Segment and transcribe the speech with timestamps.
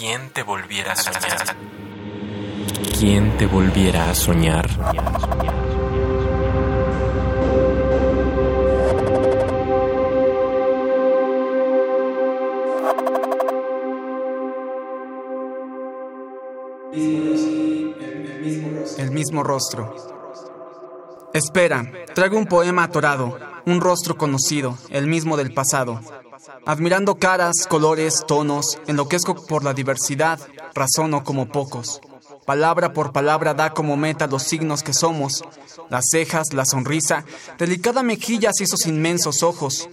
[0.00, 1.56] ¿Quién te volviera a soñar?
[2.98, 4.66] ¿Quién te volviera a soñar?
[18.96, 19.94] El mismo rostro.
[21.34, 26.00] Espera, traigo un poema atorado, un rostro conocido, el mismo del pasado.
[26.66, 30.38] Admirando caras, colores, tonos, enloquezco por la diversidad,
[30.74, 32.00] razono como pocos.
[32.46, 35.42] Palabra por palabra da como meta los signos que somos,
[35.88, 37.24] las cejas, la sonrisa,
[37.58, 39.88] delicada mejillas y esos inmensos ojos,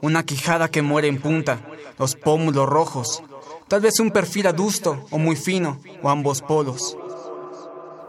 [0.00, 1.60] una quijada que muere en punta,
[1.98, 3.22] los pómulos rojos,
[3.66, 6.96] tal vez un perfil adusto o muy fino, o ambos polos.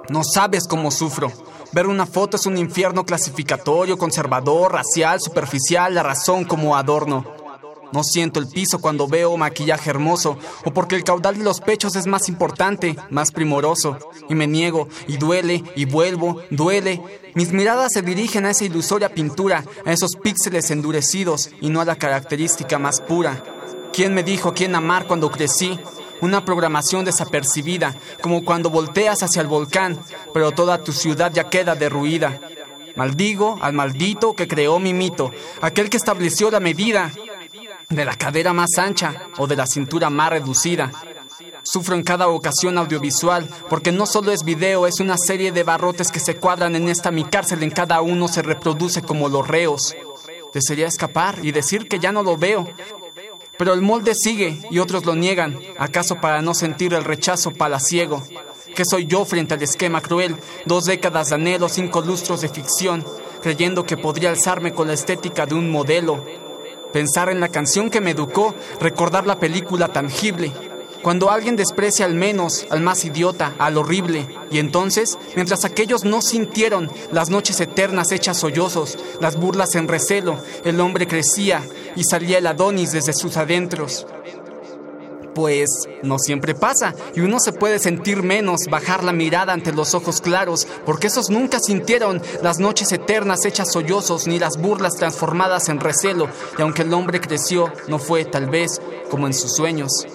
[0.09, 1.31] No sabes cómo sufro.
[1.71, 7.38] Ver una foto es un infierno clasificatorio, conservador, racial, superficial, la razón como adorno.
[7.91, 11.95] No siento el piso cuando veo maquillaje hermoso, o porque el caudal de los pechos
[11.95, 13.97] es más importante, más primoroso.
[14.29, 17.01] Y me niego, y duele, y vuelvo, duele.
[17.33, 21.85] Mis miradas se dirigen a esa ilusoria pintura, a esos píxeles endurecidos, y no a
[21.85, 23.43] la característica más pura.
[23.91, 25.79] ¿Quién me dijo quién amar cuando crecí?
[26.21, 29.97] Una programación desapercibida, como cuando volteas hacia el volcán,
[30.33, 32.39] pero toda tu ciudad ya queda derruida.
[32.95, 37.11] Maldigo al maldito que creó mi mito, aquel que estableció la medida
[37.89, 40.91] de la cadera más ancha o de la cintura más reducida.
[41.63, 46.11] Sufro en cada ocasión audiovisual, porque no solo es video, es una serie de barrotes
[46.11, 49.95] que se cuadran en esta mi cárcel, en cada uno se reproduce como los reos.
[50.53, 52.67] Desearía escapar y decir que ya no lo veo,
[53.57, 58.23] pero el molde sigue y otros lo niegan, acaso para no sentir el rechazo palaciego.
[58.75, 60.35] ¿Qué soy yo frente al esquema cruel?
[60.65, 63.03] Dos décadas de anhelo, cinco lustros de ficción,
[63.41, 66.23] creyendo que podría alzarme con la estética de un modelo.
[66.93, 70.51] Pensar en la canción que me educó, recordar la película tangible.
[71.01, 76.21] Cuando alguien desprecia al menos, al más idiota, al horrible, y entonces, mientras aquellos no
[76.21, 81.63] sintieron las noches eternas hechas sollozos, las burlas en recelo, el hombre crecía
[81.95, 84.05] y salía el Adonis desde sus adentros.
[85.35, 85.69] Pues
[86.03, 90.21] no siempre pasa, y uno se puede sentir menos, bajar la mirada ante los ojos
[90.21, 95.79] claros, porque esos nunca sintieron las noches eternas hechas sollozos, ni las burlas transformadas en
[95.79, 100.07] recelo, y aunque el hombre creció, no fue tal vez como en sus sueños.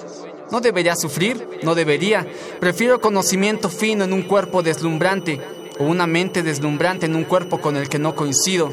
[0.50, 2.26] No debería sufrir, no debería.
[2.60, 5.40] Prefiero conocimiento fino en un cuerpo deslumbrante
[5.78, 8.70] o una mente deslumbrante en un cuerpo con el que no coincido.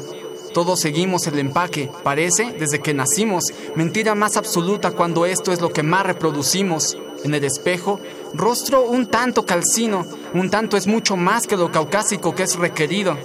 [0.52, 3.44] Todos seguimos el empaque, parece, desde que nacimos.
[3.74, 6.96] Mentira más absoluta cuando esto es lo que más reproducimos.
[7.24, 8.00] En el espejo,
[8.34, 10.04] rostro un tanto calcino,
[10.34, 13.16] un tanto es mucho más que lo caucásico que es requerido.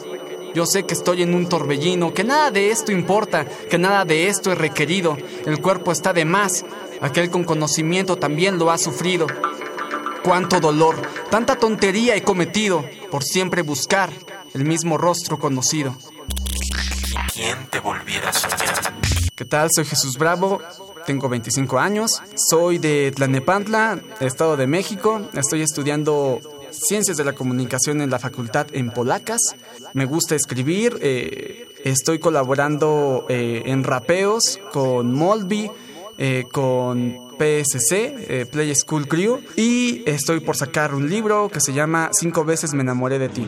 [0.55, 4.27] Yo sé que estoy en un torbellino, que nada de esto importa, que nada de
[4.27, 5.17] esto es requerido.
[5.45, 6.63] El cuerpo está de más.
[7.01, 9.27] Aquel con conocimiento también lo ha sufrido.
[10.23, 10.95] Cuánto dolor,
[11.29, 14.11] tanta tontería he cometido por siempre buscar
[14.53, 15.95] el mismo rostro conocido.
[17.37, 18.33] ¿Quién te volviera a?
[19.35, 19.69] ¿Qué tal?
[19.71, 20.59] Soy Jesús Bravo,
[21.05, 26.39] tengo 25 años, soy de Tlanepantla, Estado de México, estoy estudiando
[26.71, 29.55] Ciencias de la Comunicación en la facultad en Polacas,
[29.93, 35.69] me gusta escribir, eh, estoy colaborando eh, en rapeos con Molby,
[36.17, 41.71] eh, con PSC, eh, Play School Crew, y estoy por sacar un libro que se
[41.71, 43.47] llama Cinco veces me enamoré de ti.